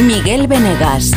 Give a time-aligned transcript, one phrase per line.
[0.00, 1.10] Miguel Venegas.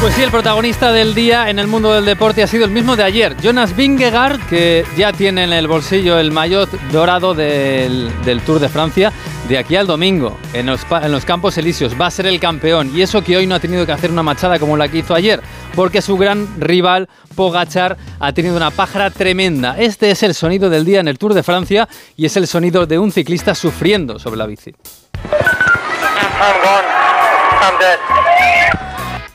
[0.00, 2.96] Pues sí, el protagonista del día en el mundo del deporte ha sido el mismo
[2.96, 8.10] de ayer, Jonas Vingegaard, que ya tiene en el bolsillo el maillot dorado del,
[8.46, 9.12] Tour de Francia
[9.50, 11.94] de aquí al domingo, en los, en los Campos Elíseos.
[12.00, 14.22] Va a ser el campeón y eso que hoy no ha tenido que hacer una
[14.22, 15.42] machada como la que hizo ayer,
[15.74, 19.78] porque su gran rival, Pogachar, ha tenido una pájara tremenda.
[19.78, 21.86] Este es el sonido del día en el Tour de Francia
[22.16, 24.72] y es el sonido de un ciclista sufriendo sobre la bici.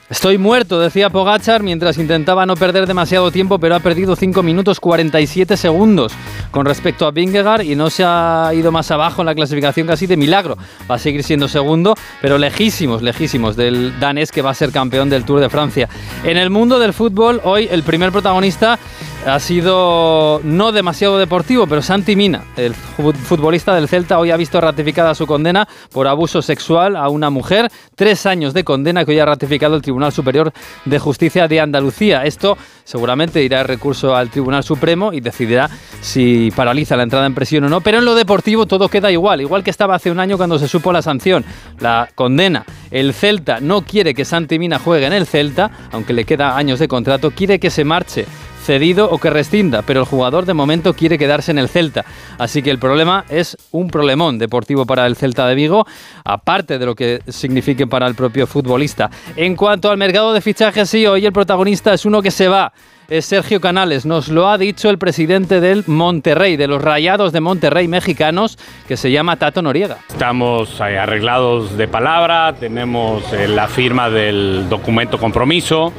[0.10, 4.80] Estoy muerto, decía Pogachar mientras intentaba no perder demasiado tiempo, pero ha perdido 5 minutos
[4.80, 6.14] 47 segundos
[6.52, 10.08] con respecto a Vingegaard y no se ha ido más abajo en la clasificación casi
[10.08, 10.58] de milagro.
[10.90, 15.10] Va a seguir siendo segundo, pero lejísimos, lejísimos del danés que va a ser campeón
[15.10, 15.90] del Tour de Francia.
[16.24, 18.80] En el mundo del fútbol, hoy el primer protagonista
[19.26, 24.62] ha sido no demasiado deportivo, pero Santi Mina, el futbolista del Celta, hoy ha visto
[24.62, 27.72] ratificada su condena por abuso sexual a una mujer.
[27.96, 30.54] Tres años de condena que hoy ha ratificado el Tribunal Superior
[30.86, 32.24] de Justicia de Andalucía.
[32.24, 37.64] Esto seguramente irá recurso al Tribunal Supremo y decidirá si paraliza la entrada en prisión
[37.64, 37.82] o no.
[37.82, 40.68] Pero en lo deportivo todo queda igual, igual que estaba hace un año cuando se
[40.68, 41.44] supo la sanción,
[41.80, 42.64] la condena.
[42.92, 46.78] El Celta no quiere que Santi Mina juegue en el Celta, aunque le queda años
[46.78, 48.26] de contrato, quiere que se marche
[48.66, 52.04] cedido o que rescinda, pero el jugador de momento quiere quedarse en el Celta.
[52.38, 55.86] Así que el problema es un problemón deportivo para el Celta de Vigo,
[56.24, 59.10] aparte de lo que signifique para el propio futbolista.
[59.36, 62.74] En cuanto al mercado de fichajes, sí, hoy el protagonista es uno que se va
[63.10, 64.06] es Sergio Canales.
[64.06, 68.58] Nos lo ha dicho el presidente del Monterrey, de los Rayados de Monterrey mexicanos,
[68.88, 69.98] que se llama Tato Noriega.
[70.10, 75.94] Estamos arreglados de palabra, tenemos eh, la firma del documento compromiso.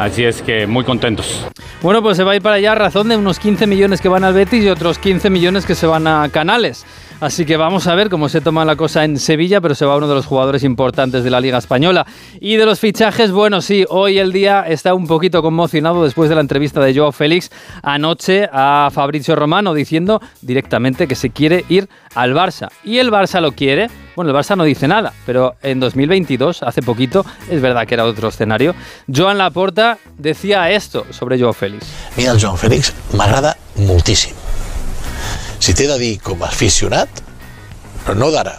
[0.00, 1.46] Así es que muy contentos.
[1.82, 4.08] Bueno, pues se va a ir para allá a razón de unos 15 millones que
[4.08, 6.86] van al Betis y otros 15 millones que se van a Canales.
[7.20, 9.96] Así que vamos a ver cómo se toma la cosa en Sevilla, pero se va
[9.96, 12.06] uno de los jugadores importantes de la Liga Española.
[12.40, 16.34] Y de los fichajes, bueno, sí, hoy el día está un poquito conmocionado después de
[16.34, 17.50] la entrevista de Joao Félix
[17.82, 22.68] anoche a Fabricio Romano diciendo directamente que se quiere ir al Barça.
[22.84, 23.90] Y el Barça lo quiere.
[24.16, 28.06] Bueno, el Barça no dice nada, pero en 2022, hace poquito, es verdad que era
[28.06, 28.74] otro escenario,
[29.14, 31.86] Joan Laporta decía esto sobre Joao Félix.
[32.16, 34.49] Mira, Joao Félix m'agrada moltíssim
[35.70, 37.20] si t'he de dir com a aficionat,
[38.18, 38.56] no d'ara,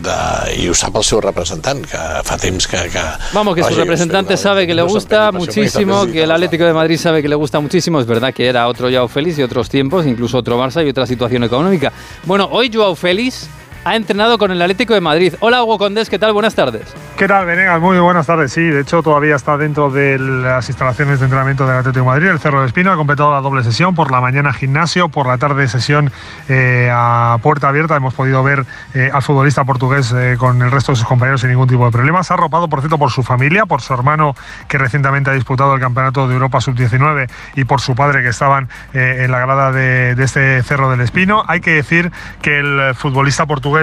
[0.00, 0.14] de,
[0.56, 2.80] y ho sap el seu representant, que temps que...
[2.94, 3.02] que
[3.34, 7.20] Vamos, que su representante sabe que le gusta muchísimo, que el Atlético de Madrid sabe
[7.20, 8.00] que le gusta muchísimo.
[8.00, 11.06] Es verdad que era otro Joao Félix y otros tiempos, incluso otro Barça y otra
[11.06, 11.92] situación económica.
[12.24, 13.50] Bueno, hoy Joao Félix
[13.86, 15.34] ha entrenado con el Atlético de Madrid.
[15.38, 16.32] Hola Hugo Condés, ¿qué tal?
[16.32, 16.92] Buenas tardes.
[17.16, 17.80] ¿Qué tal, Venegas?
[17.80, 18.52] Muy buenas tardes.
[18.52, 22.26] Sí, de hecho todavía está dentro de las instalaciones de entrenamiento del Atlético de Madrid,
[22.26, 22.90] el Cerro de Espino.
[22.90, 26.10] Ha completado la doble sesión, por la mañana gimnasio, por la tarde sesión
[26.48, 27.94] eh, a puerta abierta.
[27.94, 31.50] Hemos podido ver eh, al futbolista portugués eh, con el resto de sus compañeros sin
[31.50, 32.28] ningún tipo de problemas.
[32.32, 34.34] Ha arropado, por cierto, por su familia, por su hermano
[34.66, 38.68] que recientemente ha disputado el Campeonato de Europa Sub-19 y por su padre que estaban
[38.92, 41.44] en la grada de, de, este Cerro del Espino.
[41.46, 42.10] Hay que decir
[42.42, 43.75] que el futbolista portugués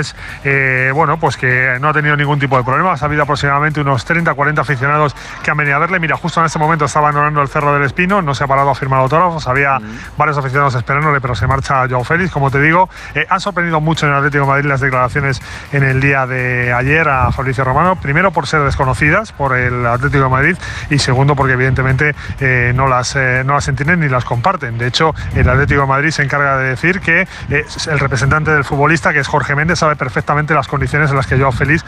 [0.93, 2.93] bueno, pues que no ha tenido ningún tipo de problema.
[2.93, 5.99] Ha habido aproximadamente unos 30, 40 aficionados que han venido a verle.
[5.99, 8.69] Mira, justo en este momento está abandonando el Cerro del Espino, no se ha parado
[8.69, 9.47] a firmar autógrafos.
[9.47, 9.79] Había
[10.17, 12.89] varios aficionados esperándole, pero se marcha Joao Félix, como te digo.
[13.15, 16.73] Eh, han sorprendido mucho en el Atlético de Madrid las declaraciones en el día de
[16.73, 17.95] ayer a Fabricio Romano.
[17.95, 20.57] Primero por ser desconocidas por el Atlético de Madrid
[20.89, 24.77] y segundo porque evidentemente eh, no, las, eh, no las entienden ni las comparten.
[24.77, 29.13] De hecho, el Atlético de Madrid se encarga de decir que el representante del futbolista,
[29.13, 31.83] que es Jorge Méndez, sabe perfectamente las condiciones en las que Joao Félix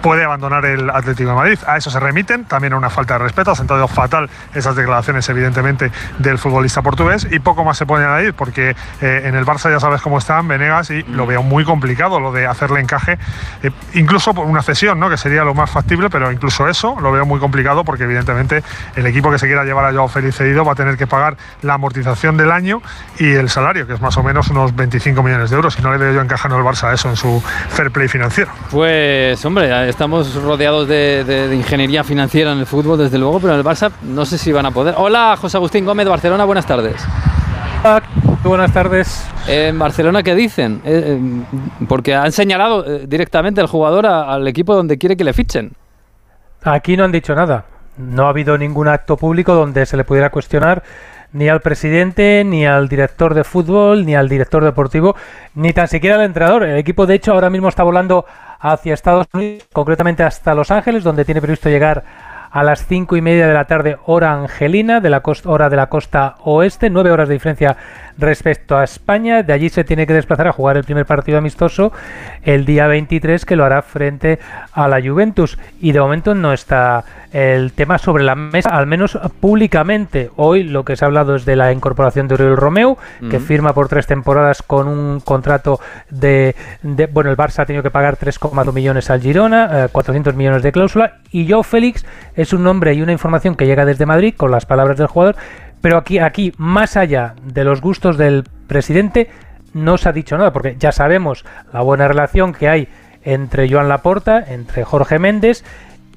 [0.00, 1.58] puede abandonar el Atlético de Madrid.
[1.66, 5.28] A eso se remiten, también a una falta de respeto, ha sentado fatal esas declaraciones
[5.28, 8.70] evidentemente del futbolista portugués y poco más se puede añadir porque
[9.02, 12.32] eh, en el Barça ya sabes cómo están Venegas y lo veo muy complicado lo
[12.32, 13.18] de hacerle encaje,
[13.62, 15.10] eh, incluso por una cesión, ¿no?
[15.10, 18.62] que sería lo más factible, pero incluso eso lo veo muy complicado porque evidentemente
[18.94, 21.36] el equipo que se quiera llevar a Joao Félix cedido va a tener que pagar
[21.60, 22.80] la amortización del año
[23.18, 25.78] y el salario, que es más o menos unos 25 millones de euros.
[25.78, 28.50] Y no le veo yo encajando el Barça eso en su fair play financiero.
[28.70, 33.64] Pues hombre, estamos rodeados de, ingeniería financiera en el fútbol, desde luego, pero en el
[33.64, 34.94] Barça no sé si van a poder.
[34.98, 36.96] Hola, José Agustín Gómez, Barcelona, buenas tardes.
[38.44, 39.26] buenas tardes.
[39.48, 40.80] En Barcelona, ¿qué dicen?
[40.84, 45.32] Eh, eh, porque han señalado eh, directamente el jugador al equipo donde quiere que le
[45.32, 45.72] fichen.
[46.62, 47.64] Aquí no han dicho nada.
[47.96, 50.82] No ha habido ningún acto público donde se le pudiera cuestionar
[51.36, 55.14] ni al presidente, ni al director de fútbol, ni al director deportivo,
[55.54, 56.64] ni tan siquiera al entrenador.
[56.64, 58.24] El equipo, de hecho, ahora mismo está volando
[58.58, 62.04] hacia Estados Unidos, concretamente hasta Los Ángeles, donde tiene previsto llegar
[62.50, 65.88] a las cinco y media de la tarde, hora angelina, de la hora de la
[65.88, 67.76] costa oeste, nueve horas de diferencia
[68.18, 69.42] respecto a España.
[69.42, 71.92] De allí se tiene que desplazar a jugar el primer partido amistoso
[72.42, 74.38] el día 23, que lo hará frente
[74.72, 75.58] a la Juventus.
[75.80, 80.30] Y de momento no está el tema sobre la mesa, al menos públicamente.
[80.36, 82.96] Hoy lo que se ha hablado es de la incorporación de Oriol Romeu,
[83.30, 85.78] que firma por tres temporadas con un contrato
[86.08, 86.54] de,
[87.12, 90.72] bueno, el Barça ha tenido que pagar 3,2 millones al Girona, 400 eh, millones de
[90.72, 94.50] cláusula, y Joe Félix es un nombre y una información que llega desde Madrid con
[94.50, 95.36] las palabras del jugador,
[95.86, 99.30] pero aquí, aquí, más allá de los gustos del presidente,
[99.72, 102.88] no se ha dicho nada, porque ya sabemos la buena relación que hay
[103.22, 105.62] entre Joan Laporta, entre Jorge Méndez,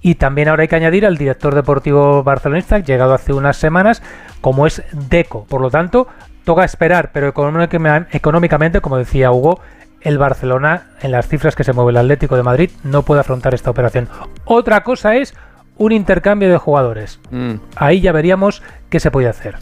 [0.01, 4.01] y también ahora hay que añadir al director deportivo barcelonista, llegado hace unas semanas,
[4.41, 5.45] como es Deco.
[5.45, 6.07] Por lo tanto,
[6.45, 9.59] toca esperar, pero económicamente, como decía Hugo,
[10.01, 13.53] el Barcelona, en las cifras que se mueve el Atlético de Madrid, no puede afrontar
[13.53, 14.09] esta operación.
[14.45, 15.35] Otra cosa es
[15.77, 17.19] un intercambio de jugadores.
[17.29, 17.53] Mm.
[17.75, 19.57] Ahí ya veríamos qué se puede hacer.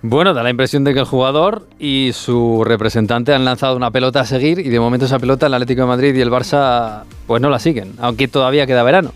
[0.00, 4.20] Bueno, da la impresión de que el jugador y su representante han lanzado una pelota
[4.20, 7.42] a seguir y de momento esa pelota el Atlético de Madrid y el Barça pues
[7.42, 9.12] no la siguen, aunque todavía queda verano.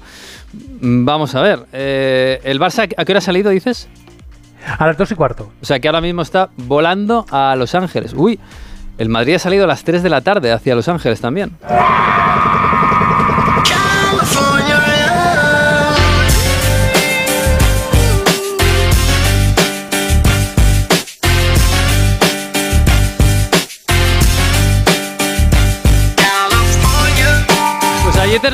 [0.53, 3.89] Vamos a ver, eh, ¿el Barça a qué hora ha salido, dices?
[4.79, 5.53] A las dos y cuarto.
[5.61, 8.13] O sea que ahora mismo está volando a Los Ángeles.
[8.15, 8.41] Uy,
[8.99, 11.57] el Madrid ha salido a las 3 de la tarde hacia Los Ángeles también.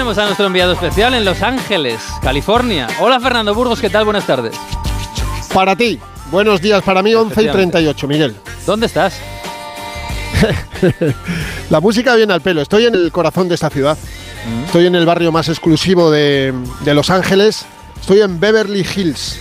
[0.09, 2.87] Tenemos a nuestro enviado especial en Los Ángeles, California.
[2.99, 4.07] Hola Fernando Burgos, ¿qué tal?
[4.07, 4.57] Buenas tardes.
[5.53, 6.01] Para ti,
[6.31, 8.35] buenos días para mí, 11 y 38, Miguel.
[8.65, 9.21] ¿Dónde estás?
[11.71, 13.99] La música viene al pelo, estoy en el corazón de esta ciudad.
[14.47, 14.65] Mm.
[14.65, 17.67] Estoy en el barrio más exclusivo de, de Los Ángeles,
[18.01, 19.39] estoy en Beverly Hills.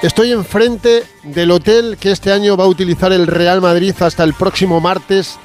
[0.00, 4.32] Estoy enfrente del hotel que este año va a utilizar el Real Madrid hasta el
[4.32, 5.38] próximo martes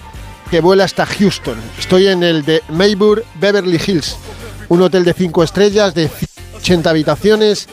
[0.49, 1.57] que vuela hasta Houston.
[1.77, 4.17] Estoy en el de Maybury Beverly Hills,
[4.69, 6.09] un hotel de 5 estrellas de
[6.57, 7.67] 80 habitaciones.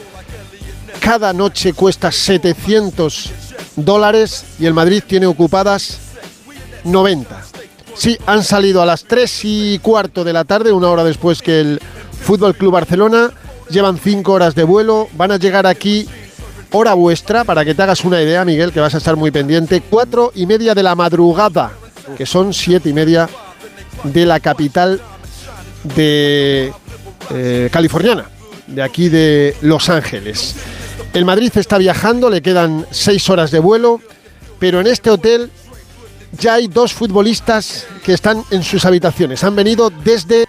[0.99, 3.31] Cada noche cuesta 700
[3.75, 5.99] dólares y el Madrid tiene ocupadas
[6.83, 7.43] 90.
[7.95, 11.59] Sí, han salido a las 3 y cuarto de la tarde, una hora después que
[11.59, 11.81] el
[12.21, 13.31] Fútbol Club Barcelona.
[13.69, 16.07] Llevan 5 horas de vuelo, van a llegar aquí
[16.71, 19.81] hora vuestra, para que te hagas una idea, Miguel, que vas a estar muy pendiente,
[19.81, 21.71] 4 y media de la madrugada
[22.15, 23.29] que son siete y media
[24.03, 25.01] de la capital
[25.95, 26.71] de
[27.31, 28.29] eh, californiana,
[28.67, 30.55] de aquí de Los Ángeles.
[31.13, 34.01] El Madrid está viajando, le quedan seis horas de vuelo,
[34.59, 35.51] pero en este hotel
[36.37, 39.43] ya hay dos futbolistas que están en sus habitaciones.
[39.43, 40.45] Han venido desde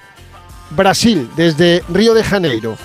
[0.70, 2.76] Brasil, desde Río de Janeiro.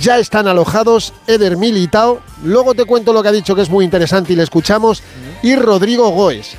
[0.00, 3.84] Ya están alojados Eder Militao, luego te cuento lo que ha dicho que es muy
[3.84, 5.02] interesante y le escuchamos,
[5.42, 6.56] y Rodrigo Goes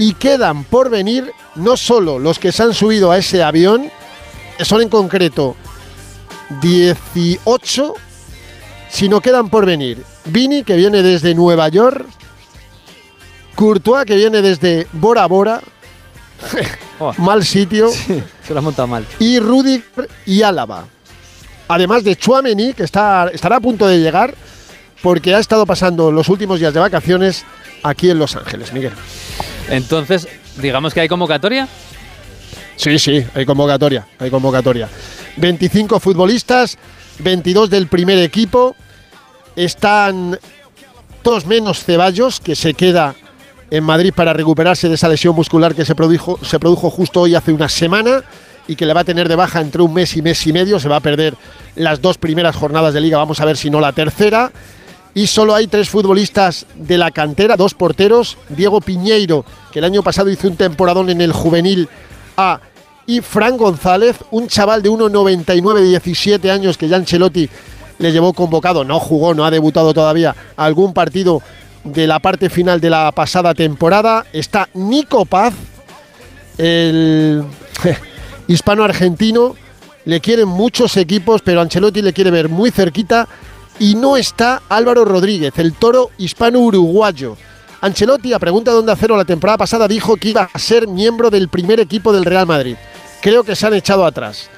[0.00, 3.90] y quedan por venir no solo los que se han subido a ese avión,
[4.56, 5.56] que son en concreto
[6.60, 7.94] 18,
[8.90, 12.06] sino quedan por venir Vini, que viene desde Nueva York,
[13.54, 15.60] Courtois, que viene desde Bora Bora,
[16.98, 17.12] oh.
[17.18, 19.82] mal sitio, se lo ha montado mal, y Rudy
[20.26, 20.86] y Álava.
[21.68, 24.34] Además de Chuameni, que está, estará a punto de llegar,
[25.02, 27.44] porque ha estado pasando los últimos días de vacaciones
[27.82, 28.92] aquí en Los Ángeles, Miguel.
[29.68, 31.68] Entonces, digamos que hay convocatoria.
[32.80, 34.88] Sí, sí, hay convocatoria, hay convocatoria.
[35.36, 36.78] 25 futbolistas,
[37.18, 38.74] 22 del primer equipo.
[39.54, 40.38] Están
[41.20, 43.14] todos menos Ceballos, que se queda
[43.70, 47.34] en Madrid para recuperarse de esa lesión muscular que se produjo, se produjo justo hoy
[47.34, 48.24] hace una semana
[48.66, 50.80] y que le va a tener de baja entre un mes y mes y medio.
[50.80, 51.34] Se va a perder
[51.74, 54.50] las dos primeras jornadas de liga, vamos a ver si no la tercera
[55.12, 60.02] y solo hay tres futbolistas de la cantera, dos porteros, Diego Piñeiro, que el año
[60.02, 61.90] pasado hizo un temporadón en el juvenil
[62.38, 62.60] A,
[63.06, 67.48] y Fran González, un chaval de 1,99, 17 años que ya Ancelotti
[67.98, 71.42] le llevó convocado, no jugó, no ha debutado todavía algún partido
[71.84, 74.26] de la parte final de la pasada temporada.
[74.32, 75.54] Está Nico Paz,
[76.58, 77.44] el
[78.48, 79.54] hispano-argentino,
[80.04, 83.28] le quieren muchos equipos, pero Ancelotti le quiere ver muy cerquita
[83.78, 87.36] y no está Álvaro Rodríguez, el toro hispano-uruguayo.
[87.80, 91.30] Ancelotti, a pregunta de dónde hacerlo la temporada pasada, dijo que iba a ser miembro
[91.30, 92.76] del primer equipo del Real Madrid.
[93.20, 94.50] Creo que se han echado atrás.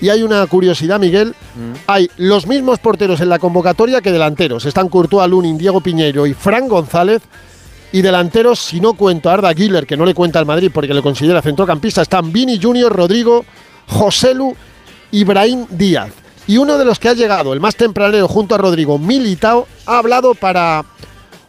[0.00, 1.30] Y hay una curiosidad, Miguel.
[1.54, 1.72] Mm.
[1.86, 4.64] Hay los mismos porteros en la convocatoria que delanteros.
[4.66, 7.22] Están Courtois, Lunin, Diego Piñeiro y Fran González.
[7.92, 10.92] Y delanteros, si no cuento a Arda Güler, que no le cuenta al Madrid porque
[10.92, 13.44] le considera centrocampista, están Vini Junior, Rodrigo,
[13.86, 14.54] Joselu
[15.12, 16.10] y Brahim Díaz.
[16.46, 19.98] Y uno de los que ha llegado, el más tempranero junto a Rodrigo, Militao, ha
[19.98, 20.84] hablado para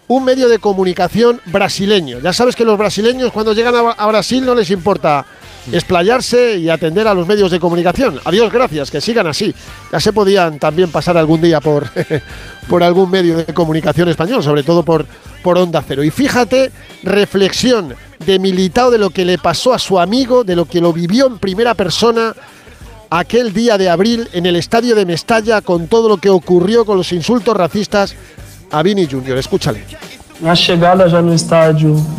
[0.08, 2.20] un medio de comunicación brasileño.
[2.20, 5.26] Ya sabes que los brasileños cuando llegan a Brasil no les importa
[5.72, 8.20] explayarse y atender a los medios de comunicación.
[8.24, 9.54] Adiós, gracias, que sigan así.
[9.92, 11.88] Ya se podían también pasar algún día por,
[12.70, 15.06] por algún medio de comunicación español, sobre todo por,
[15.44, 16.04] por Onda Cero.
[16.04, 16.72] Y fíjate,
[17.04, 17.96] reflexión
[18.26, 21.28] de Militao de lo que le pasó a su amigo, de lo que lo vivió
[21.28, 22.34] en primera persona
[23.10, 26.98] aquel día de abril en el estadio de Mestalla con todo lo que ocurrió con
[26.98, 28.16] los insultos racistas
[28.72, 29.38] a Vini Junior.
[29.38, 29.84] Escúchale.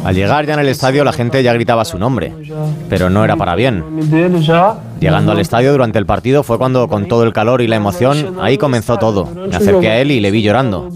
[0.05, 2.35] Al llegar ya en el estadio la gente ya gritaba su nombre,
[2.89, 3.85] pero no era para bien.
[4.99, 8.39] Llegando al estadio durante el partido fue cuando con todo el calor y la emoción,
[8.41, 9.27] ahí comenzó todo.
[9.27, 10.91] Me acerqué a él y le vi llorando.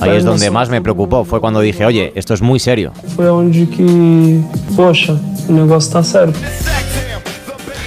[0.00, 2.92] Ahí es donde más me preocupó, fue cuando dije, oye, esto es muy serio.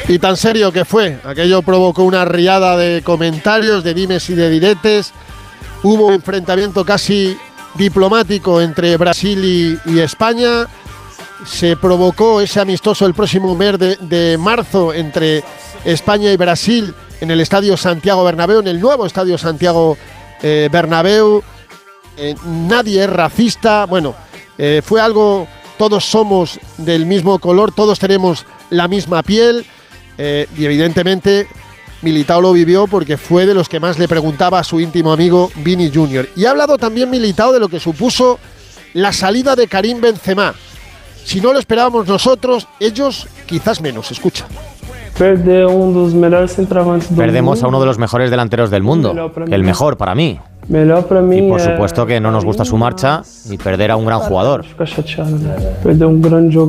[0.07, 4.49] Y tan serio que fue, aquello provocó una riada de comentarios, de dimes y de
[4.49, 5.13] diretes.
[5.83, 7.37] Hubo un enfrentamiento casi
[7.75, 10.67] diplomático entre Brasil y, España.
[11.45, 15.43] Se provocó ese amistoso el próximo mes de, de marzo entre
[15.83, 19.97] España y Brasil en el Estadio Santiago Bernabéu, en el nuevo Estadio Santiago
[20.41, 21.41] eh, Bernabéu.
[22.17, 23.85] Eh, nadie es racista.
[23.85, 24.13] Bueno,
[24.57, 29.65] eh, fue algo, todos somos del mismo color, todos tenemos la misma piel.
[30.17, 31.47] eh, y evidentemente
[32.03, 35.49] Militao lo vivió porque fue de los que más le preguntaba a su íntimo amigo
[35.63, 36.29] Vini Jr.
[36.35, 38.39] Y ha hablado también Militao de lo que supuso
[38.93, 40.53] la salida de Karim Benzema.
[41.23, 44.11] Si no lo esperábamos nosotros, ellos quizás menos.
[44.11, 44.45] Escucha.
[47.15, 50.39] Perdemos a uno de los mejores delanteros del mundo, el mejor para mí.
[51.45, 54.65] Y por supuesto que no nos gusta su marcha y perder a un gran jugador.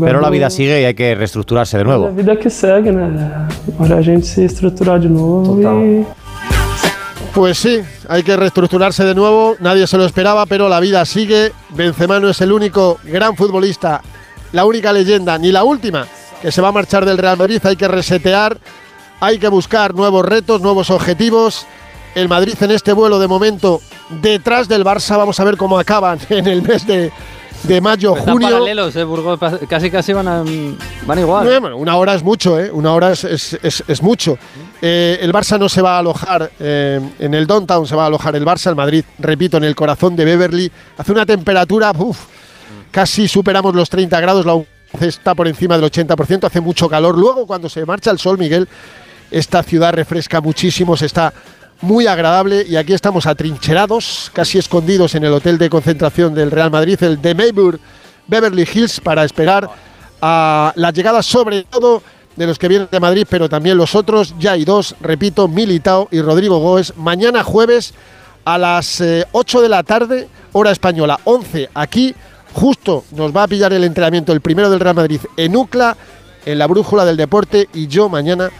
[0.06, 2.10] Pero la vida sigue y hay que reestructurarse de nuevo.
[7.34, 9.56] Pues sí, hay que reestructurarse de nuevo.
[9.58, 11.52] Nadie se lo esperaba, pero la vida sigue.
[11.70, 14.00] Benzema no es el único gran futbolista,
[14.52, 16.06] la única leyenda, ni la última
[16.40, 17.58] que se va a marchar del Real Madrid.
[17.64, 18.58] Hay que resetear,
[19.18, 21.66] hay que buscar nuevos retos, nuevos objetivos.
[22.14, 23.80] El Madrid en este vuelo de momento
[24.22, 25.16] detrás del Barça.
[25.16, 27.10] Vamos a ver cómo acaban en el mes de,
[27.64, 28.48] de mayo, Están junio.
[28.50, 30.44] paralelos, eh, Burgos, casi casi van, a-
[31.06, 31.48] van igual.
[31.48, 32.70] Eh, bueno, una hora es mucho, ¿eh?
[32.72, 34.38] Una hora es, es- es- es mucho.
[34.80, 38.06] Eh, el Barça no se va a alojar eh, en el downtown, se va a
[38.06, 38.68] alojar el Barça.
[38.68, 40.70] El Madrid, repito, en el corazón de Beverly.
[40.98, 42.18] Hace una temperatura, uf,
[42.90, 44.44] casi superamos los 30 grados.
[44.46, 44.60] La
[45.00, 47.18] está por encima del 80%, hace mucho calor.
[47.18, 48.68] Luego, cuando se marcha el sol, Miguel,
[49.30, 51.32] esta ciudad refresca muchísimo, se está
[51.80, 56.70] muy agradable y aquí estamos atrincherados, casi escondidos en el hotel de concentración del Real
[56.70, 57.78] Madrid, el de Maybury
[58.26, 59.68] Beverly Hills, para esperar
[60.20, 62.02] a la llegada sobre todo
[62.36, 64.34] de los que vienen de Madrid, pero también los otros.
[64.38, 66.94] Ya hay dos, repito, Militao y Rodrigo Goes.
[66.96, 67.94] Mañana jueves
[68.44, 72.14] a las eh, 8 de la tarde, hora española, 11 aquí.
[72.52, 75.96] Justo nos va a pillar el entrenamiento el primero del Real Madrid en UCLA,
[76.46, 78.50] en la brújula del deporte, y yo mañana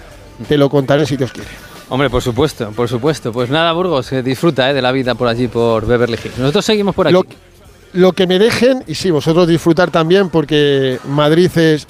[0.49, 1.73] te lo contaré si Dios quiere.
[1.88, 3.32] Hombre, por supuesto, por supuesto.
[3.32, 6.38] Pues nada, Burgos, que disfruta eh, de la vida por allí, por Beverly Hills.
[6.38, 7.12] Nosotros seguimos por aquí.
[7.12, 7.24] Lo,
[7.92, 11.86] lo que me dejen, y sí, vosotros disfrutar también, porque Madrid es.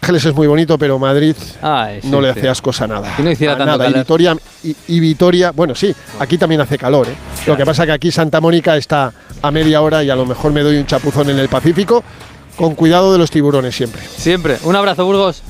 [0.00, 3.16] Ángeles es muy bonito, pero Madrid Ay, sí, no le hace ascos a nada.
[3.16, 3.84] Si no hiciera tanto nada.
[3.84, 4.04] Y calor.
[4.04, 7.08] Vitoria, y, y Vitoria, bueno, sí, aquí también hace calor.
[7.08, 7.14] ¿eh?
[7.46, 9.12] Lo que pasa que aquí Santa Mónica está
[9.42, 12.04] a media hora y a lo mejor me doy un chapuzón en el Pacífico,
[12.56, 14.00] con cuidado de los tiburones siempre.
[14.06, 14.58] Siempre.
[14.62, 15.42] Un abrazo, Burgos.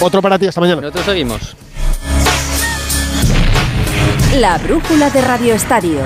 [0.00, 0.80] Otro para ti, hasta mañana.
[0.80, 1.56] Nosotros seguimos.
[4.40, 6.00] La brújula de Radio Estadio.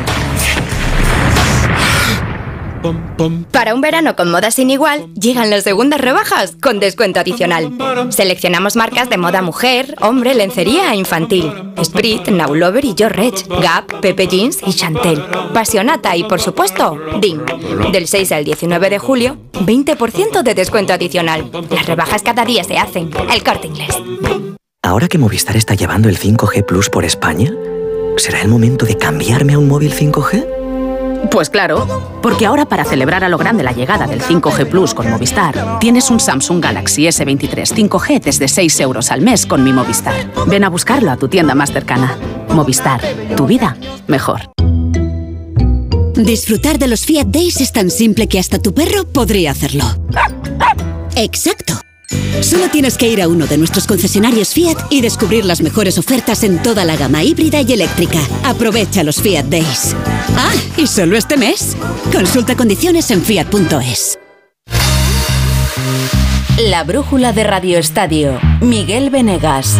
[3.50, 7.76] Para un verano con moda sin igual, llegan las segundas rebajas con descuento adicional.
[8.10, 11.52] Seleccionamos marcas de moda mujer, hombre, lencería e infantil.
[11.82, 15.24] Sprit, Now Lover y George, Gap, Pepe Jeans y Chantel.
[15.52, 17.40] Pasionata y, por supuesto, Ding.
[17.90, 21.50] Del 6 al 19 de julio, 20% de descuento adicional.
[21.70, 23.10] Las rebajas cada día se hacen.
[23.28, 23.96] El corte inglés.
[24.82, 27.52] Ahora que Movistar está llevando el 5G Plus por España,
[28.16, 30.46] ¿será el momento de cambiarme a un móvil 5G?
[31.30, 31.86] Pues claro,
[32.22, 36.10] porque ahora para celebrar a lo grande la llegada del 5G Plus con Movistar, tienes
[36.10, 40.30] un Samsung Galaxy S23 5G desde 6 euros al mes con mi Movistar.
[40.46, 42.16] Ven a buscarlo a tu tienda más cercana.
[42.48, 43.00] Movistar,
[43.36, 43.76] tu vida
[44.06, 44.40] mejor.
[46.14, 49.84] Disfrutar de los Fiat Days es tan simple que hasta tu perro podría hacerlo.
[51.16, 51.80] Exacto.
[52.40, 56.42] Solo tienes que ir a uno de nuestros concesionarios Fiat y descubrir las mejores ofertas
[56.42, 58.18] en toda la gama híbrida y eléctrica.
[58.44, 59.94] Aprovecha los Fiat Days.
[60.36, 61.76] Ah, y solo este mes.
[62.12, 64.18] Consulta condiciones en fiat.es.
[66.68, 68.38] La brújula de Radio Estadio.
[68.60, 69.76] Miguel Venegas.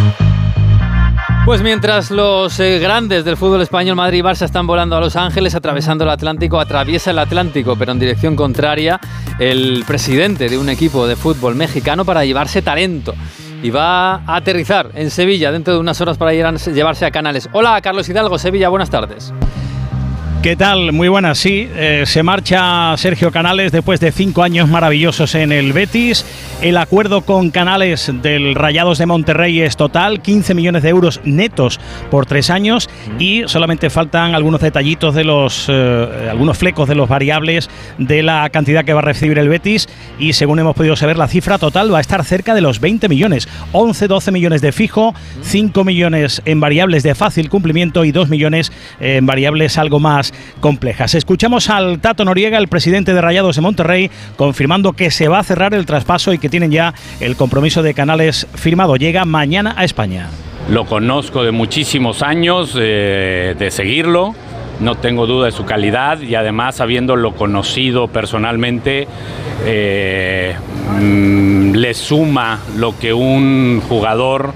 [1.51, 5.17] Pues mientras los eh, grandes del fútbol español, Madrid y Barça, están volando a Los
[5.17, 9.01] Ángeles, atravesando el Atlántico, atraviesa el Atlántico, pero en dirección contraria,
[9.41, 13.15] el presidente de un equipo de fútbol mexicano para llevarse talento.
[13.65, 17.49] Y va a aterrizar en Sevilla dentro de unas horas para llevarse a Canales.
[17.51, 19.35] Hola, Carlos Hidalgo, Sevilla, buenas tardes.
[20.43, 20.93] ¿Qué tal?
[20.93, 21.69] Muy buenas, sí.
[21.77, 26.25] Eh, se marcha Sergio Canales después de cinco años maravillosos en el Betis.
[26.63, 31.79] El acuerdo con Canales del Rayados de Monterrey es total, 15 millones de euros netos
[32.11, 37.09] por tres años y solamente faltan algunos detallitos de los, eh, algunos flecos de los
[37.09, 37.69] variables
[37.99, 41.29] de la cantidad que va a recibir el Betis y según hemos podido saber la
[41.29, 45.15] cifra total va a estar cerca de los 20 millones, 11, 12 millones de fijo,
[45.43, 50.30] 5 millones en variables de fácil cumplimiento y 2 millones en variables algo más
[50.61, 51.15] complejas.
[51.15, 55.45] Escuchamos al Tato Noriega, el presidente de Rayados de Monterrey, confirmando que se va a
[55.45, 58.97] cerrar el traspaso y que tienen ya el compromiso de canales firmado.
[58.97, 60.29] Llega mañana a España.
[60.69, 64.35] Lo conozco de muchísimos años eh, de seguirlo,
[64.81, 69.07] no tengo duda de su calidad y además habiéndolo conocido personalmente,
[69.65, 70.55] eh,
[71.01, 74.53] mm, le suma lo que un jugador,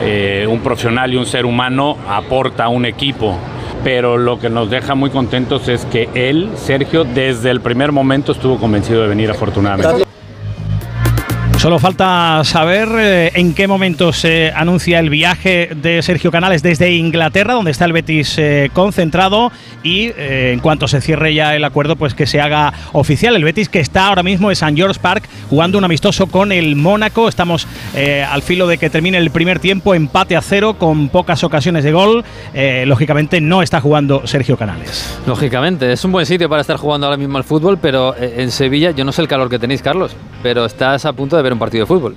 [0.00, 3.38] eh, un profesional y un ser humano aporta a un equipo
[3.84, 8.32] pero lo que nos deja muy contentos es que él, Sergio, desde el primer momento
[8.32, 10.11] estuvo convencido de venir afortunadamente.
[11.62, 16.90] Solo falta saber eh, en qué momento se anuncia el viaje de Sergio Canales desde
[16.90, 19.52] Inglaterra, donde está el Betis eh, concentrado,
[19.84, 23.36] y eh, en cuanto se cierre ya el acuerdo, pues que se haga oficial.
[23.36, 24.74] El Betis que está ahora mismo en St.
[24.74, 27.28] George Park jugando un amistoso con el Mónaco.
[27.28, 27.68] Estamos
[28.28, 31.92] al filo de que termine el primer tiempo, empate a cero, con pocas ocasiones de
[31.92, 32.24] gol.
[32.86, 35.16] lógicamente no está jugando Sergio Canales.
[35.28, 38.90] Lógicamente, es un buen sitio para estar jugando ahora mismo al fútbol, pero en Sevilla,
[38.90, 41.58] yo no sé el calor que tenéis, Carlos, pero estás a punto de ver un
[41.58, 42.16] partido de fútbol.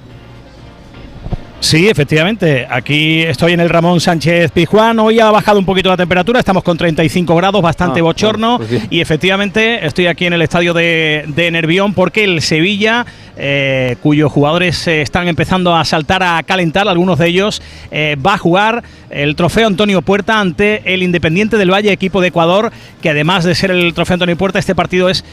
[1.66, 2.68] Sí, efectivamente.
[2.70, 5.00] Aquí estoy en el Ramón Sánchez Pizjuán.
[5.00, 8.58] Hoy ha bajado un poquito la temperatura, estamos con 35 grados, bastante ah, bochorno.
[8.58, 13.06] Pues y efectivamente estoy aquí en el estadio de, de Nervión porque el Sevilla,
[13.38, 17.62] eh, cuyos jugadores eh, están empezando a saltar, a calentar, algunos de ellos,
[17.92, 22.30] eh, va a jugar el trofeo Antonio Puerta ante el Independiente del Valle, equipo de
[22.30, 25.24] Ecuador, que además de ser el trofeo Antonio Puerta, este partido es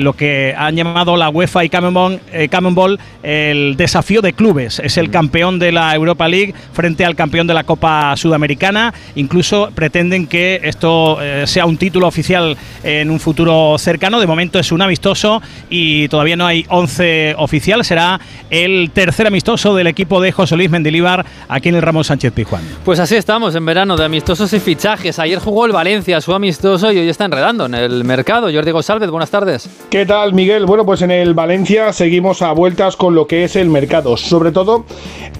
[0.00, 4.80] lo que han llamado la UEFA y Camembol, el desafío de clubes.
[4.82, 8.94] Es el campeón de la Europa League frente al campeón de la Copa Sudamericana.
[9.16, 14.20] Incluso pretenden que esto sea un título oficial en un futuro cercano.
[14.20, 17.84] De momento es un amistoso y todavía no hay 11 oficial.
[17.84, 18.20] Será
[18.50, 22.62] el tercer amistoso del equipo de José Luis Mendilibar aquí en el Ramón Sánchez Pizjuán.
[22.84, 25.18] Pues así estamos en verano de amistosos y fichajes.
[25.18, 28.48] Ayer jugó el Valencia su amistoso y hoy está enredando en el mercado.
[28.52, 29.68] Jordi González, buenas tardes.
[29.90, 30.66] ¿Qué tal, Miguel?
[30.66, 34.16] Bueno, pues en el Valencia seguimos a vueltas con lo que es el mercado.
[34.16, 34.84] Sobre todo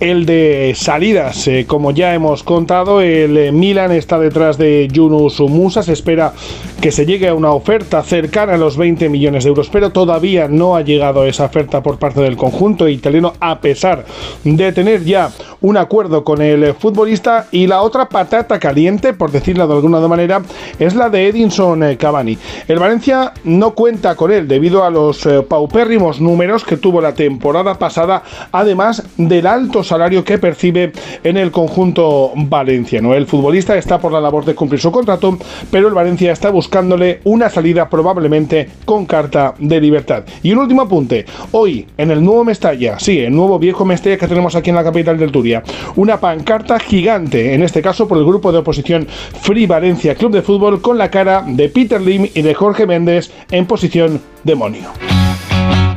[0.00, 1.46] el de salidas.
[1.48, 5.82] Eh, como ya hemos contado, el eh, Milan está detrás de Yunus Musa.
[5.82, 6.32] Se espera
[6.80, 10.48] que se llegue a una oferta cercana a los 20 millones de euros, pero todavía
[10.48, 14.04] no ha llegado esa oferta por parte del conjunto italiano, a pesar
[14.44, 15.30] de tener ya
[15.62, 17.46] un acuerdo con el futbolista.
[17.50, 20.42] Y la otra patata caliente, por decirlo de alguna manera,
[20.78, 22.36] es la de Edinson eh, Cavani.
[22.68, 27.78] El Valencia no cuenta con él debido a los paupérrimos números que tuvo la temporada
[27.78, 28.22] pasada,
[28.52, 30.92] además del alto salario que percibe
[31.24, 33.14] en el conjunto valenciano.
[33.14, 35.38] El futbolista está por la labor de cumplir su contrato,
[35.70, 40.24] pero el Valencia está buscándole una salida probablemente con carta de libertad.
[40.42, 44.28] Y un último apunte, hoy en el nuevo Mestalla, sí, el nuevo viejo Mestalla que
[44.28, 45.62] tenemos aquí en la capital del Turia,
[45.96, 49.06] una pancarta gigante, en este caso por el grupo de oposición
[49.42, 53.30] Free Valencia Club de Fútbol con la cara de Peter Lim y de Jorge Méndez
[53.50, 54.88] en posición demonio.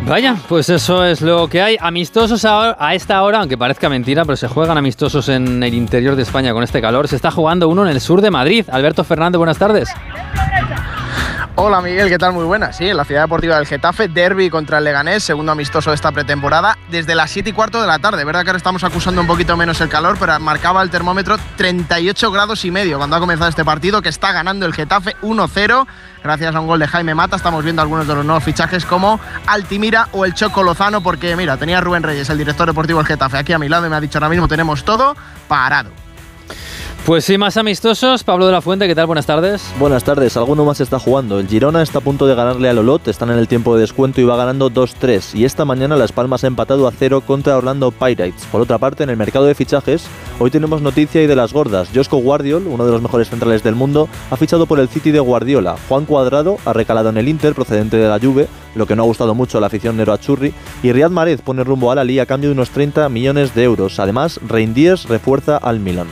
[0.08, 1.78] Vaya, pues eso es lo que hay.
[1.80, 6.24] Amistosos a, esta hora, aunque parezca mentira, pero se juegan amistosos en el interior de
[6.24, 7.08] España con este calor.
[7.08, 8.65] Se está jugando uno en el sur de Madrid.
[8.70, 9.89] Alberto Fernández, buenas tardes.
[11.63, 12.34] Hola Miguel, ¿qué tal?
[12.34, 12.74] Muy buena.
[12.74, 16.12] Sí, en la ciudad deportiva del Getafe, derby contra el Leganés, segundo amistoso de esta
[16.12, 18.26] pretemporada, desde las 7 y cuarto de la tarde.
[18.26, 22.32] Verdad que ahora estamos acusando un poquito menos el calor, pero marcaba el termómetro 38
[22.32, 25.86] grados y medio cuando ha comenzado este partido, que está ganando el Getafe 1-0,
[26.24, 27.36] gracias a un gol de Jaime Mata.
[27.36, 31.58] Estamos viendo algunos de los nuevos fichajes como Altimira o el Choco Lozano, porque mira,
[31.58, 34.02] tenía Rubén Reyes, el director deportivo del Getafe, aquí a mi lado y me ha
[34.02, 35.15] dicho ahora mismo tenemos todo
[35.47, 35.91] parado.
[37.06, 38.24] Pues sí, más amistosos.
[38.24, 39.08] Pablo de la Fuente, ¿qué tal?
[39.08, 39.64] Buenas tardes.
[39.80, 40.38] Buenas tardes.
[40.38, 41.40] Alguno más está jugando.
[41.40, 43.08] El Girona está a punto de ganarle al Olot.
[43.08, 45.34] Están en el tiempo de descuento y va ganando 2-3.
[45.34, 48.46] Y esta mañana Las Palmas ha empatado a 0 contra Orlando Pirates.
[48.52, 50.06] Por otra parte, en el mercado de fichajes,
[50.38, 51.90] hoy tenemos noticia y de las gordas.
[51.94, 55.20] Josco Guardiol, uno de los mejores centrales del mundo, ha fichado por el City de
[55.20, 55.78] Guardiola.
[55.90, 59.08] Juan Cuadrado ha recalado en el Inter, procedente de la Juve, lo que no ha
[59.08, 60.54] gustado mucho a la afición Nero Achurri.
[60.84, 63.64] Y Riyad Mahrez pone rumbo a la Liga a cambio de unos 30 millones de
[63.64, 64.00] euros.
[64.00, 66.08] Además, Reindiers refuerza al Milan.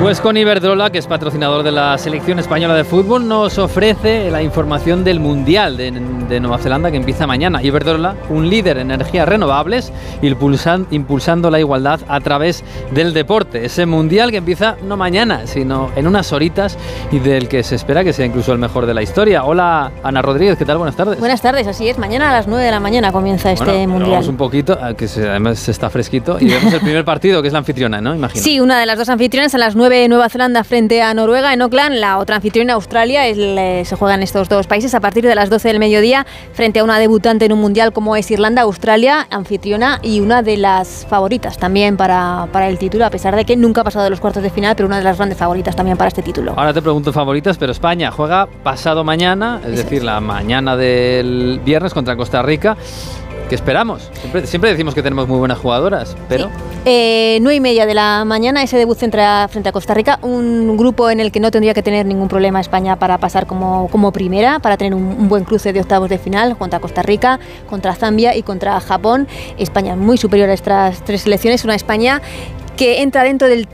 [0.00, 4.42] Pues con Iberdrola, que es patrocinador de la selección española de fútbol, nos ofrece la
[4.42, 7.62] información del Mundial de, de Nueva Zelanda que empieza mañana.
[7.62, 13.66] Iberdrola, un líder en energías renovables, impulsan, impulsando la igualdad a través del deporte.
[13.66, 16.78] Ese Mundial que empieza no mañana, sino en unas horitas
[17.12, 19.44] y del que se espera que sea incluso el mejor de la historia.
[19.44, 20.78] Hola, Ana Rodríguez, ¿qué tal?
[20.78, 21.18] Buenas tardes.
[21.18, 21.98] Buenas tardes, así es.
[21.98, 24.12] Mañana a las 9 de la mañana comienza este Bueno, Mundial.
[24.12, 27.58] Vamos un poquito, que además está fresquito, y vemos el primer partido, que es la
[27.58, 28.14] anfitriona, ¿no?
[28.14, 28.42] Imagino.
[28.42, 31.62] Sí, una de las dos anfitrionas a las 9 Nueva Zelanda frente a Noruega en
[31.62, 35.34] Auckland, la otra anfitriona Australia, es le- se juegan estos dos países a partir de
[35.34, 39.26] las 12 del mediodía frente a una debutante en un mundial como es Irlanda, Australia,
[39.30, 43.56] anfitriona y una de las favoritas también para, para el título, a pesar de que
[43.56, 45.96] nunca ha pasado de los cuartos de final, pero una de las grandes favoritas también
[45.96, 46.54] para este título.
[46.56, 51.92] Ahora te pregunto favoritas, pero España juega pasado mañana, es decir, la mañana del viernes
[51.92, 52.76] contra Costa Rica.
[53.50, 54.08] ¿Qué esperamos?
[54.20, 56.48] Siempre, siempre decimos que tenemos muy buenas jugadoras, pero
[56.84, 60.20] Eh, 9 y media de la mañana, ese debut frente a, frente a Costa Rica,
[60.22, 63.88] un grupo en el que no tendría que tener ningún problema España para pasar como,
[63.88, 67.40] como primera, para tener un, un buen cruce de octavos de final contra Costa Rica,
[67.68, 69.26] contra Zambia y contra Japón.
[69.58, 72.22] España muy superior a estas tres selecciones, una España
[72.76, 73.66] que entra dentro del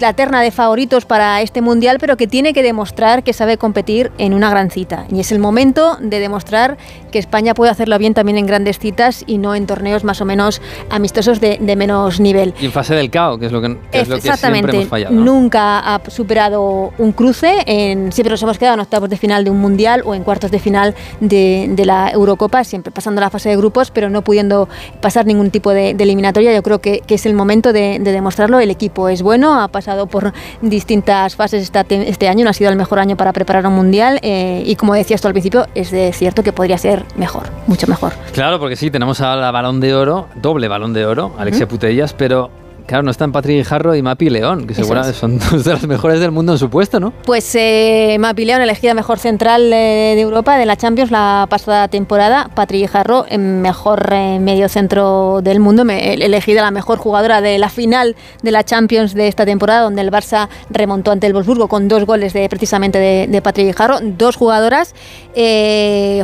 [0.00, 4.10] la terna de favoritos para este mundial, pero que tiene que demostrar que sabe competir
[4.18, 5.06] en una gran cita.
[5.10, 6.76] Y es el momento de demostrar
[7.10, 10.24] que España puede hacerlo bien también en grandes citas y no en torneos más o
[10.24, 12.54] menos amistosos de, de menos nivel.
[12.60, 14.88] y en fase del caos, que es lo que, que es lo que siempre hemos
[14.88, 15.14] fallado.
[15.14, 15.24] ¿no?
[15.24, 19.50] nunca ha superado un cruce, en, siempre nos hemos quedado en octavos de final de
[19.50, 23.48] un mundial o en cuartos de final de, de la Eurocopa, siempre pasando la fase
[23.48, 24.68] de grupos, pero no pudiendo
[25.00, 26.52] pasar ningún tipo de, de eliminatoria.
[26.52, 28.58] Yo creo que, que es el momento de, de demostrarlo.
[28.58, 32.52] El equipo es bueno, ha pasado por distintas fases esta te- este año, no ha
[32.52, 35.66] sido el mejor año para preparar un mundial eh, y como decías tú al principio,
[35.74, 38.12] es de cierto que podría ser mejor, mucho mejor.
[38.32, 42.12] Claro, porque sí, tenemos a la balón de oro, doble balón de oro, Alexia Putellas,
[42.14, 42.50] pero
[42.86, 46.20] claro, no están Patrick Jarro y Mapi León, que seguramente son dos de las mejores
[46.20, 47.12] del mundo en su puesto, ¿no?
[47.24, 51.88] Pues eh, Mapi León, elegida mejor central eh, de Europa de la Champions la pasada
[51.88, 52.50] temporada.
[52.54, 57.58] Patrick Jarro, eh, mejor eh, medio centro del mundo, me- elegida la mejor jugadora de
[57.58, 61.68] la final de la Champions de esta temporada, donde el Barça remontó ante el Wolfsburgo
[61.68, 63.98] con dos goles de precisamente de, de Patrick Jarro.
[64.02, 64.94] Dos jugadoras,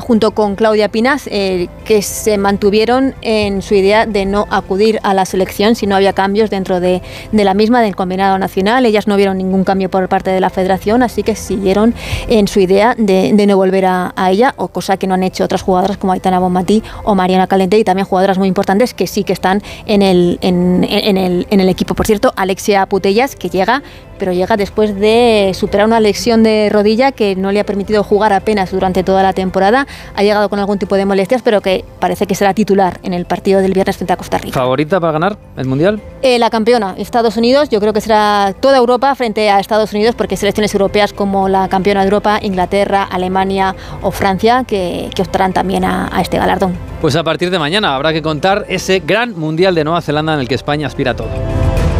[0.00, 5.24] junto con Claudia Pinas, que se mantuvieron en su idea de no acudir a la
[5.24, 8.84] selección si no había cambios dentro de, de la misma, del combinado nacional.
[8.84, 11.94] Ellas no vieron ningún cambio por parte de la federación, así que siguieron
[12.28, 15.62] en su idea de, no volver a, ella, o cosa que no han hecho otras
[15.62, 19.32] jugadoras como Aitana Bonmatí o Mariana Calente, y también jugadoras muy importantes que sí que
[19.32, 21.94] están en el, en el, en el equipo.
[21.94, 23.82] Por cierto, Alexia Putellas, que llega
[24.20, 28.32] pero llega después de superar una lesión de rodilla que no le ha permitido jugar
[28.34, 29.86] apenas durante toda la temporada.
[30.14, 33.24] Ha llegado con algún tipo de molestias, pero que parece que será titular en el
[33.24, 34.60] partido del viernes frente a Costa Rica.
[34.60, 36.00] ¿Favorita para ganar el Mundial?
[36.20, 40.14] Eh, la campeona, Estados Unidos, yo creo que será toda Europa frente a Estados Unidos,
[40.14, 45.54] porque selecciones europeas como la campeona de Europa, Inglaterra, Alemania o Francia, que, que optarán
[45.54, 46.74] también a, a este galardón.
[47.00, 50.40] Pues a partir de mañana habrá que contar ese gran Mundial de Nueva Zelanda en
[50.40, 51.59] el que España aspira a todo.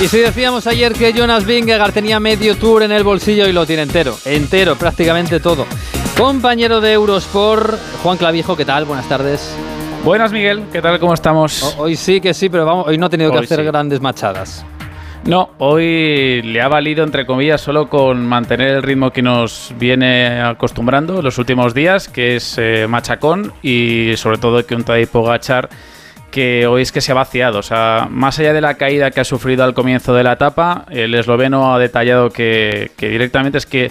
[0.00, 3.66] Y si decíamos ayer que Jonas Vingegaard tenía medio tour en el bolsillo y lo
[3.66, 5.66] tiene entero, entero, prácticamente todo.
[6.16, 8.84] Compañero de Eurosport, Juan Clavijo, ¿qué tal?
[8.84, 9.56] Buenas tardes.
[10.04, 10.62] Buenas, Miguel.
[10.72, 11.00] ¿Qué tal?
[11.00, 11.62] ¿Cómo estamos?
[11.76, 13.64] O- hoy sí que sí, pero vamos, hoy no ha tenido que hacer sí.
[13.64, 14.64] grandes machadas.
[15.24, 20.40] No, hoy le ha valido, entre comillas, solo con mantener el ritmo que nos viene
[20.40, 25.68] acostumbrando los últimos días, que es eh, machacón y sobre todo que un Tadej Pogachar
[26.30, 27.58] que es que se ha vaciado.
[27.58, 30.84] O sea, más allá de la caída que ha sufrido al comienzo de la etapa,
[30.90, 33.90] el esloveno ha detallado que, que directamente es que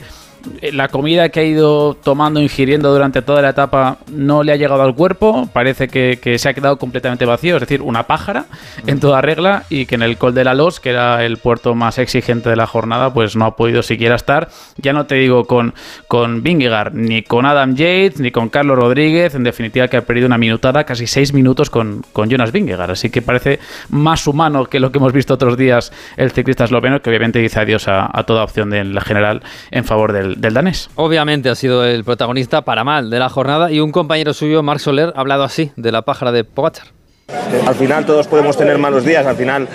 [0.72, 4.82] la comida que ha ido tomando, ingiriendo durante toda la etapa no le ha llegado
[4.82, 8.46] al cuerpo, parece que, que se ha quedado completamente vacío, es decir, una pájara
[8.86, 11.76] en toda regla y que en el Col de la Los, que era el puerto
[11.76, 14.50] más exigente de la jornada, pues no ha podido siquiera estar.
[14.78, 15.74] Ya no te digo con,
[16.08, 20.28] con Vingegaard, ni con Adam Yates, ni con Carlos Rodríguez, en definitiva que ha perdido
[20.28, 24.80] una minutada, casi seis minutos con, con Jonas Vingegaard, así que parece más humano que
[24.80, 28.24] lo que hemos visto otros días el ciclista esloveno, que obviamente dice adiós a, a
[28.24, 30.90] toda opción del general en favor del, del danés.
[30.96, 34.80] Obviamente ha sido el protagonista para mal de la jornada y un compañero suyo, Marc
[34.80, 36.98] Soler, ha hablado así de la pájara de Pogacar.
[37.66, 39.68] Al final todos podemos tener malos días, al final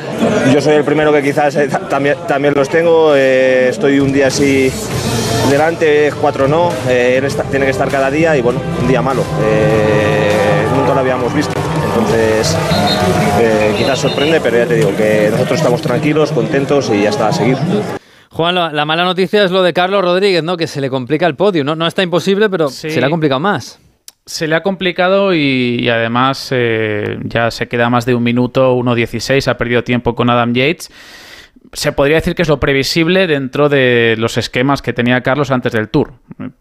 [0.52, 4.28] yo soy el primero que quizás eh, también, también los tengo, eh, estoy un día
[4.28, 4.72] así
[5.50, 9.22] delante, cuatro no, eh, tiene que estar cada día y bueno, un día malo,
[10.74, 11.52] nunca lo habíamos visto.
[11.94, 12.56] Entonces,
[13.76, 17.32] quizás sorprende, pero ya te digo que nosotros estamos tranquilos, contentos y ya está a
[17.32, 17.58] seguir.
[18.32, 20.56] Juan, la, mala noticia es lo de Carlos Rodríguez, ¿no?
[20.56, 21.64] Que se le complica el podio.
[21.64, 23.78] No, no está imposible, pero se le ha complicado más.
[24.24, 29.48] Se le ha complicado y, además eh, ya se queda más de un minuto, 1.16,
[29.48, 30.90] ha perdido tiempo con Adam Yates
[31.74, 35.72] se podría decir que es lo previsible dentro de los esquemas que tenía Carlos antes
[35.72, 36.12] del Tour.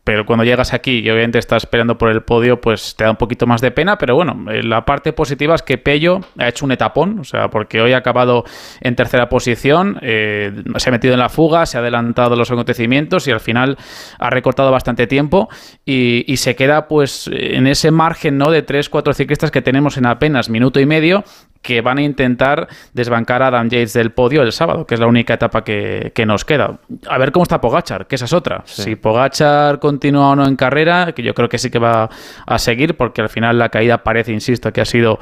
[0.06, 3.18] Pero cuando llegas aquí y obviamente estás esperando por el podio, pues te da un
[3.18, 3.98] poquito más de pena.
[3.98, 7.50] Pero bueno, eh, la parte positiva es que Pello ha hecho un etapón, o sea,
[7.50, 8.46] porque hoy ha acabado
[8.80, 13.28] en tercera posición, eh, se ha metido en la fuga, se ha adelantado los acontecimientos
[13.28, 13.78] y al final
[14.18, 15.50] ha recortado bastante tiempo
[15.84, 18.50] y, y se queda pues en ese margen ¿no?
[18.50, 21.26] de 3-4 ciclistas que tenemos en apenas minuto y medio
[21.62, 25.08] que van a intentar desbancar a Adam Yates del podio el sábado, que es la
[25.08, 26.80] única etapa que, nos queda.
[27.10, 28.62] A ver cómo está Pogachar, que esa es otra.
[28.66, 32.10] Si Pogachar continúa o no en carrera, que yo creo que sí que va
[32.46, 35.18] a seguir, porque al final la caída parece, insisto, que ha sido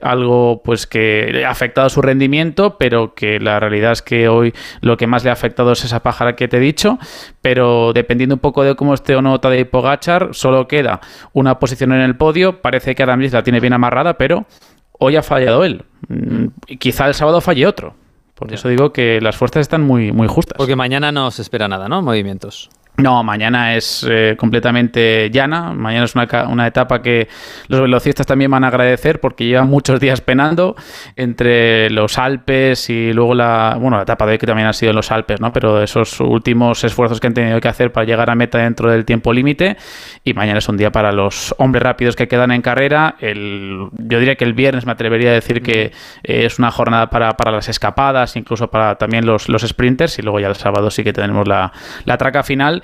[0.00, 4.96] algo pues que ha afectado su rendimiento, pero que la realidad es que hoy lo
[4.96, 6.98] que más le ha afectado es esa pájara que te he dicho,
[7.42, 11.00] pero dependiendo un poco de cómo esté o no Tadej Pogachar, solo queda
[11.32, 14.46] una posición en el podio, parece que Adam Yates la tiene bien amarrada, pero
[14.98, 15.84] hoy ha fallado él.
[16.08, 16.46] Mm,
[16.78, 17.94] quizá el sábado falle otro.
[18.34, 20.56] Por eso digo que las fuerzas están muy, muy justas.
[20.56, 22.02] Porque mañana no se espera nada, ¿no?
[22.02, 22.68] Movimientos.
[22.96, 25.72] No, mañana es eh, completamente llana.
[25.72, 27.26] Mañana es una, etapa que
[27.66, 30.76] los velocistas también van a agradecer porque llevan muchos días penando
[31.16, 34.90] entre los Alpes y luego la, bueno, la etapa de hoy que también ha sido
[34.90, 35.52] en los Alpes, ¿no?
[35.52, 39.04] Pero esos últimos esfuerzos que han tenido que hacer para llegar a meta dentro del
[39.04, 39.76] tiempo límite.
[40.22, 43.16] Y mañana es un día para los hombres rápidos que quedan en carrera.
[43.18, 45.90] El, yo diría que el viernes me atrevería a decir que
[46.22, 50.20] eh, es una jornada para, para, las escapadas, incluso para también los, los sprinters.
[50.20, 51.72] Y luego ya el sábado sí que tenemos la,
[52.04, 52.83] la traca final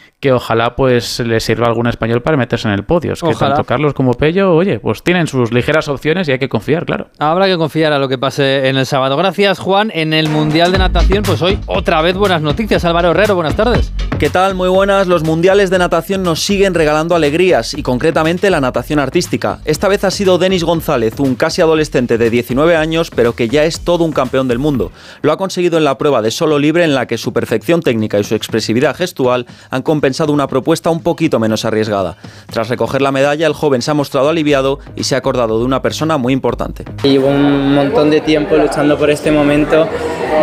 [0.21, 3.13] que ojalá pues le sirva a algún español para meterse en el podio.
[3.13, 6.47] Es que tanto Carlos como Pello, oye, pues tienen sus ligeras opciones y hay que
[6.47, 7.07] confiar, claro.
[7.17, 9.17] Habrá que confiar a lo que pase en el sábado.
[9.17, 9.91] Gracias, Juan.
[9.95, 12.85] En el Mundial de Natación, pues hoy otra vez buenas noticias.
[12.85, 13.91] Álvaro Herrero, buenas tardes.
[14.19, 14.53] ¿Qué tal?
[14.53, 15.07] Muy buenas.
[15.07, 19.59] Los Mundiales de Natación nos siguen regalando alegrías y concretamente la natación artística.
[19.65, 23.65] Esta vez ha sido Denis González, un casi adolescente de 19 años, pero que ya
[23.65, 24.91] es todo un campeón del mundo.
[25.23, 28.19] Lo ha conseguido en la prueba de solo libre en la que su perfección técnica
[28.19, 32.17] y su expresividad gestual han compensado una propuesta un poquito menos arriesgada.
[32.51, 35.65] Tras recoger la medalla, el joven se ha mostrado aliviado y se ha acordado de
[35.65, 36.85] una persona muy importante.
[37.03, 39.87] Llevo un montón de tiempo luchando por este momento,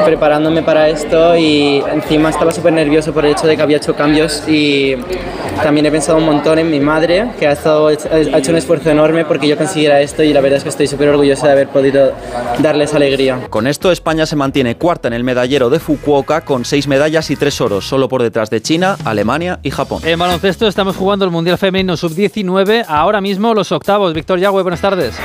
[0.04, 3.94] preparándome para esto y encima estaba súper nervioso por el hecho de que había hecho
[3.94, 4.96] cambios y
[5.62, 8.90] también he pensado un montón en mi madre, que ha, estado, ha hecho un esfuerzo
[8.90, 11.68] enorme porque yo consiguiera esto y la verdad es que estoy súper orgulloso de haber
[11.68, 12.12] podido
[12.61, 13.46] darles alegría.
[13.50, 17.37] Con esto España se mantiene cuarta en el medallero de Fukuoka con seis medallas y
[17.37, 20.03] tres oros, solo por detrás de China, Alemania y Japón.
[20.05, 24.14] En baloncesto estamos jugando el Mundial Femenino Sub-19, ahora mismo los octavos.
[24.14, 25.18] Víctor Yagüe, buenas tardes.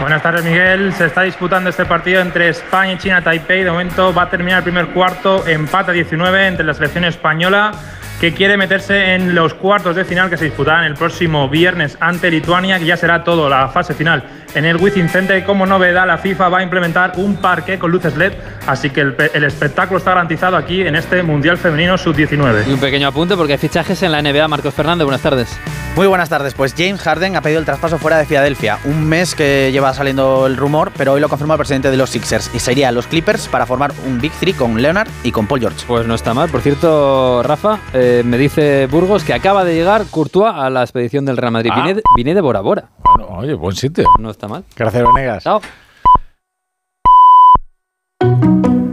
[0.00, 0.92] Buenas tardes, Miguel.
[0.92, 3.64] Se está disputando este partido entre España y China Taipei.
[3.64, 7.72] De momento va a terminar el primer cuarto, empate 19 entre la selección española
[8.20, 12.30] que quiere meterse en los cuartos de final que se disputarán el próximo viernes ante
[12.30, 15.44] Lituania, que ya será todo la fase final en el Wizzing Center.
[15.44, 18.32] Como novedad, la FIFA va a implementar un parque con luces LED,
[18.66, 22.68] así que el, espectáculo está garantizado aquí en este Mundial Femenino Sub-19.
[22.68, 24.48] Y un pequeño apunte porque hay fichajes en la NBA.
[24.48, 25.58] Marcos Fernández, buenas tardes.
[25.96, 26.52] Muy buenas tardes.
[26.52, 28.78] Pues James Harden ha pedido el traspaso fuera de Filadelfia.
[28.84, 32.10] Un mes que lleva saliendo el rumor, pero hoy lo confirma el presidente de los
[32.10, 35.60] Sixers y sería los Clippers para formar un Big Three con Leonard y con Paul
[35.60, 35.84] George.
[35.86, 36.50] Pues no está mal.
[36.50, 41.24] Por cierto, Rafa, eh, me dice Burgos que acaba de llegar Courtois a la expedición
[41.24, 41.70] del Real Madrid.
[41.72, 41.94] Ah.
[42.14, 42.90] Viene, de Bora Bora.
[43.02, 44.04] Bueno, oye, buen sitio.
[44.18, 44.64] No está mal.
[44.76, 45.44] Gracias, Venegas.
[45.44, 45.60] Chao.